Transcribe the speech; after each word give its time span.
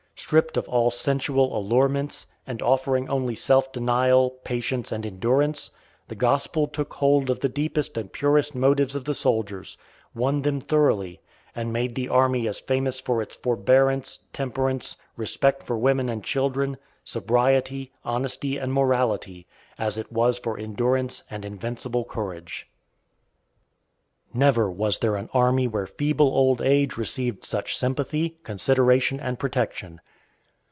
Stripped 0.15 0.55
of 0.55 0.69
all 0.69 0.91
sensual 0.91 1.57
allurements, 1.57 2.27
and 2.45 2.61
offering 2.61 3.09
only 3.09 3.33
self 3.33 3.71
denial, 3.71 4.29
patience, 4.43 4.91
and 4.91 5.03
endurance, 5.03 5.71
the 6.09 6.15
Gospel 6.15 6.67
took 6.67 6.93
hold 6.93 7.29
of 7.31 7.39
the 7.39 7.49
deepest 7.49 7.97
and 7.97 8.13
purest 8.13 8.53
motives 8.53 8.93
of 8.95 9.03
the 9.05 9.15
soldiers, 9.15 9.77
won 10.13 10.43
them 10.43 10.61
thoroughly, 10.61 11.19
and 11.55 11.73
made 11.73 11.95
the 11.95 12.07
army 12.07 12.47
as 12.47 12.59
famous 12.59 12.99
for 12.99 13.19
its 13.21 13.35
forbearance, 13.35 14.19
temperance, 14.31 14.95
respect 15.17 15.63
for 15.63 15.75
women 15.75 16.07
and 16.07 16.23
children, 16.23 16.77
sobriety, 17.03 17.91
honesty, 18.05 18.57
and 18.59 18.71
morality 18.71 19.47
as 19.79 19.97
it 19.97 20.11
was 20.13 20.37
for 20.37 20.57
endurance 20.57 21.23
and 21.31 21.43
invincible 21.43 22.05
courage. 22.05 22.69
Never 24.33 24.69
was 24.71 24.99
there 24.99 25.15
an 25.17 25.29
army 25.33 25.67
where 25.67 25.87
feeble 25.87 26.27
old 26.27 26.61
age 26.61 26.95
received 26.95 27.43
such 27.43 27.75
sympathy, 27.75 28.37
consideration, 28.43 29.19
and 29.19 29.37
protection. 29.39 29.99